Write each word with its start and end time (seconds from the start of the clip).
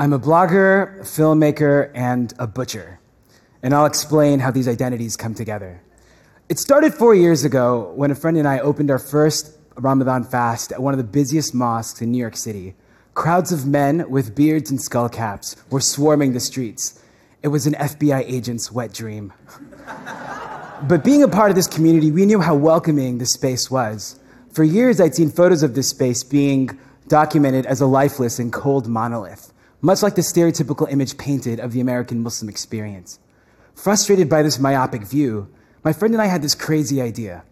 I'm 0.00 0.12
a 0.12 0.18
blogger, 0.20 1.00
filmmaker, 1.00 1.90
and 1.92 2.32
a 2.38 2.46
butcher. 2.46 3.00
And 3.64 3.74
I'll 3.74 3.84
explain 3.84 4.38
how 4.38 4.52
these 4.52 4.68
identities 4.68 5.16
come 5.16 5.34
together. 5.34 5.82
It 6.48 6.60
started 6.60 6.94
four 6.94 7.16
years 7.16 7.42
ago 7.42 7.92
when 7.96 8.12
a 8.12 8.14
friend 8.14 8.36
and 8.36 8.46
I 8.46 8.60
opened 8.60 8.92
our 8.92 9.00
first 9.00 9.58
Ramadan 9.74 10.22
fast 10.22 10.70
at 10.70 10.80
one 10.80 10.94
of 10.94 10.98
the 10.98 11.04
busiest 11.04 11.52
mosques 11.52 12.00
in 12.00 12.12
New 12.12 12.18
York 12.18 12.36
City. 12.36 12.76
Crowds 13.14 13.50
of 13.50 13.66
men 13.66 14.08
with 14.08 14.36
beards 14.36 14.70
and 14.70 14.80
skull 14.80 15.08
caps 15.08 15.56
were 15.68 15.80
swarming 15.80 16.32
the 16.32 16.38
streets. 16.38 17.02
It 17.42 17.48
was 17.48 17.66
an 17.66 17.74
FBI 17.74 18.22
agent's 18.24 18.70
wet 18.70 18.92
dream. 18.92 19.32
but 20.82 21.02
being 21.02 21.24
a 21.24 21.28
part 21.28 21.50
of 21.50 21.56
this 21.56 21.66
community, 21.66 22.12
we 22.12 22.24
knew 22.24 22.40
how 22.40 22.54
welcoming 22.54 23.18
the 23.18 23.26
space 23.26 23.68
was. 23.68 24.20
For 24.52 24.62
years, 24.62 25.00
I'd 25.00 25.16
seen 25.16 25.28
photos 25.28 25.64
of 25.64 25.74
this 25.74 25.88
space 25.88 26.22
being 26.22 26.78
documented 27.08 27.66
as 27.66 27.80
a 27.80 27.86
lifeless 27.86 28.38
and 28.38 28.52
cold 28.52 28.86
monolith, 28.86 29.52
much 29.80 30.02
like 30.02 30.14
the 30.14 30.22
stereotypical 30.22 30.90
image 30.90 31.16
painted 31.18 31.60
of 31.60 31.72
the 31.72 31.80
American 31.80 32.22
Muslim 32.22 32.48
experience. 32.48 33.18
Frustrated 33.74 34.28
by 34.28 34.42
this 34.42 34.58
myopic 34.58 35.02
view, 35.02 35.48
my 35.84 35.92
friend 35.92 36.14
and 36.14 36.22
I 36.22 36.26
had 36.26 36.42
this 36.42 36.54
crazy 36.54 37.00
idea. 37.00 37.44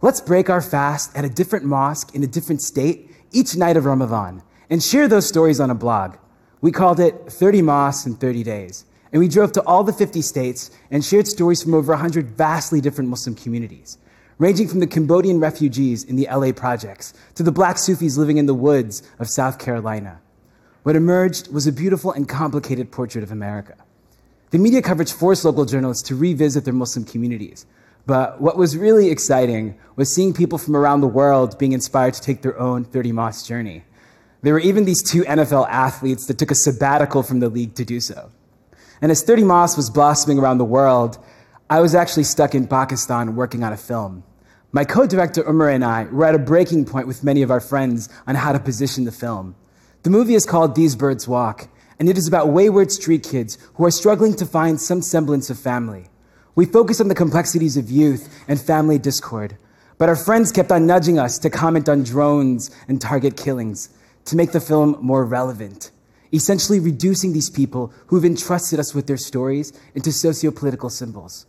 Let's 0.00 0.20
break 0.20 0.48
our 0.48 0.62
fast 0.62 1.14
at 1.16 1.24
a 1.24 1.28
different 1.28 1.64
mosque 1.64 2.14
in 2.14 2.22
a 2.22 2.26
different 2.26 2.62
state 2.62 3.10
each 3.32 3.56
night 3.56 3.76
of 3.76 3.84
Ramadan 3.84 4.42
and 4.70 4.82
share 4.82 5.08
those 5.08 5.26
stories 5.26 5.60
on 5.60 5.70
a 5.70 5.74
blog. 5.74 6.16
We 6.60 6.72
called 6.72 7.00
it 7.00 7.30
30 7.30 7.62
Mosques 7.62 8.06
in 8.06 8.14
30 8.14 8.42
Days. 8.42 8.84
And 9.12 9.20
we 9.20 9.28
drove 9.28 9.52
to 9.52 9.62
all 9.62 9.84
the 9.84 9.92
50 9.92 10.20
states 10.22 10.70
and 10.90 11.04
shared 11.04 11.26
stories 11.26 11.62
from 11.62 11.74
over 11.74 11.92
100 11.92 12.30
vastly 12.30 12.80
different 12.80 13.08
Muslim 13.08 13.34
communities, 13.34 13.96
ranging 14.36 14.68
from 14.68 14.80
the 14.80 14.86
Cambodian 14.86 15.40
refugees 15.40 16.04
in 16.04 16.16
the 16.16 16.28
LA 16.30 16.52
projects 16.52 17.14
to 17.34 17.42
the 17.42 17.52
black 17.52 17.78
Sufis 17.78 18.18
living 18.18 18.36
in 18.36 18.46
the 18.46 18.54
woods 18.54 19.02
of 19.18 19.28
South 19.28 19.58
Carolina. 19.58 20.20
What 20.88 20.96
emerged 20.96 21.52
was 21.52 21.66
a 21.66 21.72
beautiful 21.72 22.12
and 22.12 22.26
complicated 22.26 22.90
portrait 22.90 23.22
of 23.22 23.30
America. 23.30 23.74
The 24.52 24.58
media 24.58 24.80
coverage 24.80 25.12
forced 25.12 25.44
local 25.44 25.66
journalists 25.66 26.08
to 26.08 26.14
revisit 26.14 26.64
their 26.64 26.72
Muslim 26.72 27.04
communities. 27.04 27.66
But 28.06 28.40
what 28.40 28.56
was 28.56 28.74
really 28.74 29.10
exciting 29.10 29.78
was 29.96 30.10
seeing 30.10 30.32
people 30.32 30.56
from 30.56 30.74
around 30.74 31.02
the 31.02 31.06
world 31.06 31.58
being 31.58 31.72
inspired 31.72 32.14
to 32.14 32.22
take 32.22 32.40
their 32.40 32.58
own 32.58 32.84
30 32.84 33.12
mosque 33.12 33.44
journey. 33.44 33.84
There 34.40 34.54
were 34.54 34.60
even 34.60 34.86
these 34.86 35.02
two 35.02 35.24
NFL 35.24 35.68
athletes 35.68 36.24
that 36.24 36.38
took 36.38 36.50
a 36.50 36.54
sabbatical 36.54 37.22
from 37.22 37.40
the 37.40 37.50
league 37.50 37.74
to 37.74 37.84
do 37.84 38.00
so. 38.00 38.30
And 39.02 39.12
as 39.12 39.22
30 39.22 39.44
Mosques 39.44 39.76
was 39.76 39.90
blossoming 39.90 40.38
around 40.38 40.56
the 40.56 40.64
world, 40.64 41.18
I 41.68 41.80
was 41.80 41.94
actually 41.94 42.24
stuck 42.24 42.54
in 42.54 42.66
Pakistan 42.66 43.36
working 43.36 43.62
on 43.62 43.74
a 43.74 43.76
film. 43.76 44.24
My 44.72 44.86
co 44.86 45.06
director 45.06 45.46
Umar 45.46 45.68
and 45.68 45.84
I 45.84 46.04
were 46.04 46.24
at 46.24 46.34
a 46.34 46.38
breaking 46.38 46.86
point 46.86 47.06
with 47.06 47.22
many 47.22 47.42
of 47.42 47.50
our 47.50 47.60
friends 47.60 48.08
on 48.26 48.36
how 48.36 48.52
to 48.52 48.58
position 48.58 49.04
the 49.04 49.12
film. 49.12 49.54
The 50.08 50.16
movie 50.16 50.36
is 50.36 50.46
called 50.46 50.74
These 50.74 50.96
Birds 50.96 51.28
Walk, 51.28 51.68
and 51.98 52.08
it 52.08 52.16
is 52.16 52.26
about 52.26 52.48
wayward 52.48 52.90
street 52.90 53.22
kids 53.22 53.58
who 53.74 53.84
are 53.84 53.90
struggling 53.90 54.32
to 54.36 54.46
find 54.46 54.80
some 54.80 55.02
semblance 55.02 55.50
of 55.50 55.58
family. 55.58 56.06
We 56.54 56.64
focus 56.64 56.98
on 57.02 57.08
the 57.08 57.14
complexities 57.14 57.76
of 57.76 57.90
youth 57.90 58.26
and 58.48 58.58
family 58.58 58.98
discord, 58.98 59.58
but 59.98 60.08
our 60.08 60.16
friends 60.16 60.50
kept 60.50 60.72
on 60.72 60.86
nudging 60.86 61.18
us 61.18 61.36
to 61.40 61.50
comment 61.50 61.90
on 61.90 62.04
drones 62.04 62.70
and 62.88 63.02
target 63.02 63.36
killings 63.36 63.90
to 64.24 64.34
make 64.34 64.52
the 64.52 64.62
film 64.62 64.96
more 65.02 65.26
relevant, 65.26 65.90
essentially 66.32 66.80
reducing 66.80 67.34
these 67.34 67.50
people 67.50 67.92
who've 68.06 68.24
entrusted 68.24 68.80
us 68.80 68.94
with 68.94 69.08
their 69.08 69.18
stories 69.18 69.78
into 69.94 70.10
socio-political 70.10 70.88
symbols. 70.88 71.44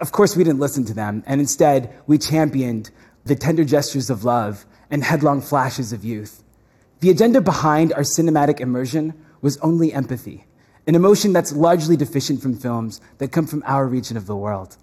Of 0.00 0.10
course, 0.10 0.34
we 0.34 0.44
didn't 0.44 0.58
listen 0.58 0.86
to 0.86 0.94
them, 0.94 1.22
and 1.26 1.38
instead, 1.38 1.94
we 2.06 2.16
championed 2.16 2.90
the 3.26 3.36
tender 3.36 3.66
gestures 3.66 4.08
of 4.08 4.24
love 4.24 4.64
and 4.90 5.04
headlong 5.04 5.42
flashes 5.42 5.92
of 5.92 6.02
youth. 6.02 6.43
The 7.04 7.10
agenda 7.10 7.42
behind 7.42 7.92
our 7.92 8.00
cinematic 8.00 8.60
immersion 8.60 9.12
was 9.42 9.58
only 9.58 9.92
empathy, 9.92 10.46
an 10.86 10.94
emotion 10.94 11.34
that's 11.34 11.52
largely 11.52 11.98
deficient 11.98 12.40
from 12.40 12.56
films 12.56 12.98
that 13.18 13.30
come 13.30 13.46
from 13.46 13.62
our 13.66 13.86
region 13.86 14.16
of 14.16 14.24
the 14.24 14.34
world. 14.34 14.78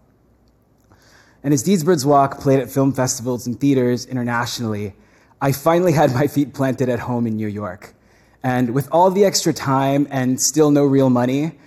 And 1.43 1.51
as 1.51 1.63
These 1.63 1.83
Birds 1.83 2.05
Walk 2.05 2.39
played 2.39 2.59
at 2.59 2.69
film 2.69 2.93
festivals 2.93 3.47
and 3.47 3.59
theaters 3.59 4.05
internationally, 4.05 4.93
I 5.41 5.51
finally 5.51 5.93
had 5.93 6.13
my 6.13 6.27
feet 6.27 6.53
planted 6.53 6.89
at 6.89 6.99
home 6.99 7.25
in 7.25 7.37
New 7.37 7.47
York. 7.47 7.95
And 8.43 8.75
with 8.75 8.87
all 8.91 9.09
the 9.09 9.25
extra 9.25 9.51
time 9.51 10.07
and 10.11 10.39
still 10.39 10.69
no 10.69 10.85
real 10.85 11.09
money, 11.09 11.57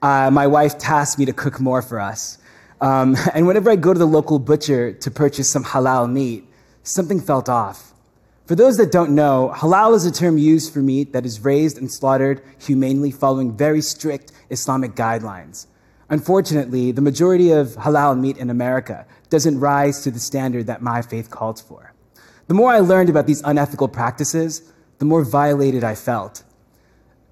uh, 0.00 0.30
my 0.30 0.46
wife 0.46 0.78
tasked 0.78 1.18
me 1.18 1.26
to 1.26 1.34
cook 1.34 1.60
more 1.60 1.82
for 1.82 2.00
us. 2.00 2.38
Um, 2.80 3.14
and 3.34 3.46
whenever 3.46 3.70
I 3.70 3.76
go 3.76 3.92
to 3.92 3.98
the 3.98 4.06
local 4.06 4.38
butcher 4.38 4.90
to 4.90 5.10
purchase 5.10 5.50
some 5.50 5.64
halal 5.64 6.10
meat, 6.10 6.48
something 6.82 7.20
felt 7.20 7.50
off. 7.50 7.92
For 8.48 8.56
those 8.56 8.78
that 8.78 8.90
don't 8.90 9.10
know, 9.10 9.52
halal 9.54 9.94
is 9.94 10.06
a 10.06 10.10
term 10.10 10.38
used 10.38 10.72
for 10.72 10.78
meat 10.78 11.12
that 11.12 11.26
is 11.26 11.44
raised 11.44 11.76
and 11.76 11.92
slaughtered 11.92 12.40
humanely 12.58 13.10
following 13.10 13.54
very 13.54 13.82
strict 13.82 14.32
Islamic 14.48 14.94
guidelines. 14.94 15.66
Unfortunately, 16.08 16.90
the 16.90 17.02
majority 17.02 17.50
of 17.50 17.76
halal 17.76 18.18
meat 18.18 18.38
in 18.38 18.48
America 18.48 19.04
doesn't 19.28 19.60
rise 19.60 20.00
to 20.00 20.10
the 20.10 20.18
standard 20.18 20.66
that 20.66 20.80
my 20.80 21.02
faith 21.02 21.28
calls 21.28 21.60
for. 21.60 21.92
The 22.46 22.54
more 22.54 22.70
I 22.70 22.78
learned 22.78 23.10
about 23.10 23.26
these 23.26 23.42
unethical 23.42 23.86
practices, 23.86 24.62
the 24.96 25.04
more 25.04 25.26
violated 25.26 25.84
I 25.84 25.94
felt. 25.94 26.42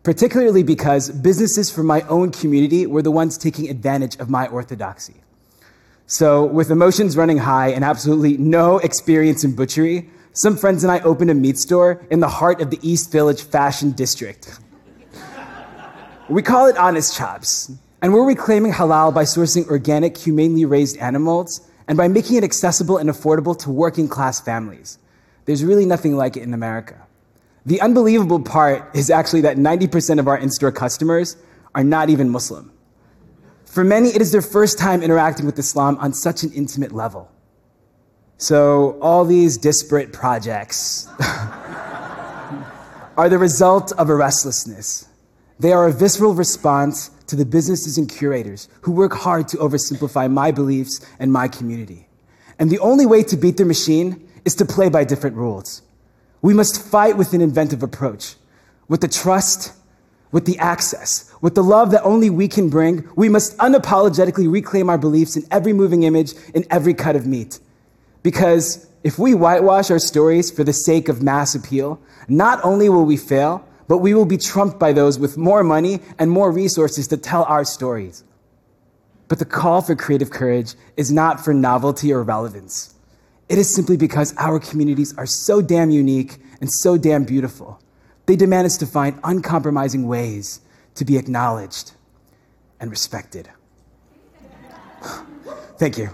Particularly 0.03 0.65
because 0.65 1.09
businesses 1.09 1.71
from 1.71 1.87
my 1.87 2.03
own 2.03 2.31
community 2.31 2.87
were 2.87 3.01
the 3.01 3.11
ones 3.11 3.39
taking 3.39 3.71
advantage 3.71 4.17
of 4.17 4.29
my 4.29 4.49
orthodoxy. 4.49 5.23
So, 6.05 6.45
with 6.45 6.71
emotions 6.71 7.17
running 7.17 7.39
high 7.39 7.69
and 7.69 7.85
absolutely 7.85 8.37
no 8.37 8.77
experience 8.81 9.45
in 9.45 9.57
butchery, 9.57 10.11
some 10.37 10.55
friends 10.55 10.85
and 10.85 10.93
I 10.93 11.01
opened 11.01 11.31
a 11.31 11.35
meat 11.35 11.57
store 11.57 12.07
in 12.11 12.21
the 12.21 12.29
heart 12.29 12.61
of 12.61 12.69
the 12.69 12.79
East 12.83 13.11
Village 13.11 13.41
Fashion 13.41 13.93
District. 13.93 14.61
we 16.29 16.43
call 16.43 16.67
it 16.67 16.77
Honest 16.77 17.17
Chops, 17.17 17.73
and 18.03 18.13
we're 18.13 18.27
reclaiming 18.27 18.71
halal 18.71 19.15
by 19.15 19.23
sourcing 19.23 19.67
organic, 19.69 20.15
humanely 20.19 20.67
raised 20.67 20.99
animals 20.99 21.67
and 21.89 21.97
by 21.97 22.07
making 22.07 22.37
it 22.37 22.45
accessible 22.45 22.99
and 22.99 23.09
affordable 23.09 23.59
to 23.61 23.71
working 23.71 24.09
class 24.09 24.39
families. 24.39 24.99
There's 25.47 25.65
really 25.65 25.87
nothing 25.87 26.19
like 26.19 26.37
it 26.37 26.43
in 26.43 26.53
America. 26.53 27.01
The 27.65 27.81
unbelievable 27.81 28.43
part 28.43 28.95
is 28.95 29.09
actually 29.09 29.41
that 29.41 29.57
90% 29.57 30.19
of 30.19 30.29
our 30.29 30.37
in 30.37 30.51
store 30.51 30.71
customers 30.71 31.39
are 31.75 31.85
not 31.85 32.11
even 32.11 32.29
Muslim. 32.29 32.71
For 33.65 33.85
many, 33.85 34.11
it 34.11 34.21
is 34.21 34.33
their 34.33 34.43
first 34.43 34.79
time 34.79 35.03
interacting 35.03 35.47
with 35.47 35.59
Islam 35.59 35.97
on 35.97 36.13
such 36.13 36.43
an 36.43 36.53
intimate 36.53 36.93
level. 36.93 37.31
So, 38.39 38.99
all 39.01 39.25
these 39.25 39.57
disparate 39.57 40.13
projects 40.13 41.09
are 43.17 43.29
the 43.31 43.39
result 43.39 43.93
of 43.93 44.11
a 44.11 44.15
restlessness. 44.15 45.09
They 45.59 45.73
are 45.73 45.87
a 45.87 45.93
visceral 45.93 46.35
response 46.35 47.11
to 47.29 47.37
the 47.37 47.47
businesses 47.47 47.97
and 47.97 48.11
curators 48.11 48.69
who 48.83 48.93
work 48.93 49.15
hard 49.15 49.49
to 49.49 49.57
oversimplify 49.57 50.31
my 50.31 50.51
beliefs 50.51 51.01
and 51.19 51.33
my 51.33 51.49
community. 51.49 52.09
And 52.59 52.69
the 52.71 52.79
only 52.81 53.07
way 53.07 53.23
to 53.23 53.39
beat 53.39 53.57
their 53.57 53.65
machine 53.65 54.29
is 54.45 54.55
to 54.57 54.67
play 54.67 54.91
by 54.91 55.05
different 55.05 55.37
rules. 55.37 55.81
We 56.43 56.53
must 56.53 56.83
fight 56.91 57.17
with 57.17 57.33
an 57.33 57.41
inventive 57.41 57.83
approach, 57.83 58.37
with 58.87 59.01
the 59.01 59.09
trust, 59.09 59.73
with 60.31 60.45
the 60.45 60.59
access, 60.59 61.33
with 61.41 61.55
the 61.55 61.65
love 61.65 61.91
that 61.93 62.03
only 62.03 62.29
we 62.29 62.49
can 62.49 62.69
bring. 62.69 63.09
We 63.17 63.31
must 63.31 63.57
unapologetically 63.57 64.51
reclaim 64.53 64.91
our 64.91 64.99
beliefs 64.99 65.37
in 65.37 65.45
every 65.51 65.73
moving 65.73 66.03
image, 66.03 66.35
in 66.55 66.67
every 66.71 66.93
cut 66.93 67.17
of 67.17 67.27
meat. 67.27 67.61
Because 68.27 68.89
if 69.05 69.21
we 69.21 69.35
whitewash 69.35 69.89
our 69.89 70.01
stories 70.01 70.51
for 70.51 70.65
the 70.65 70.73
sake 70.73 71.09
of 71.09 71.23
mass 71.23 71.55
appeal, 71.55 72.01
not 72.27 72.59
only 72.65 72.89
will 72.89 73.05
we 73.05 73.17
fail, 73.17 73.65
but 73.87 73.99
we 73.99 74.15
will 74.15 74.25
be 74.25 74.37
trumped 74.37 74.81
by 74.81 74.93
those 74.93 75.17
with 75.17 75.37
more 75.37 75.63
money 75.63 76.01
and 76.19 76.29
more 76.29 76.51
resources 76.51 77.07
to 77.07 77.17
tell 77.17 77.45
our 77.45 77.65
stories. 77.65 78.25
But 79.29 79.39
the 79.39 79.45
call 79.45 79.81
for 79.81 79.95
creative 79.95 80.31
courage 80.31 80.75
is 80.97 81.13
not 81.13 81.45
for 81.45 81.55
novelty 81.55 82.13
or 82.13 82.25
relevance. 82.25 82.97
It 83.49 83.59
is 83.59 83.73
simply 83.73 83.97
because 83.97 84.35
our 84.39 84.59
communities 84.59 85.17
are 85.17 85.27
so 85.27 85.63
damn 85.63 85.91
unique 85.91 86.39
and 86.61 86.69
so 86.69 86.99
damn 86.99 87.23
beautiful. 87.23 87.81
They 88.27 88.35
demand 88.35 88.67
us 88.67 88.77
to 88.79 88.87
find 88.87 89.21
uncompromising 89.23 90.09
ways 90.09 90.63
to 90.97 91.05
be 91.05 91.17
acknowledged 91.17 91.93
and 92.81 92.91
respected. 92.91 93.49
Thank 95.79 95.97
you. 95.97 96.11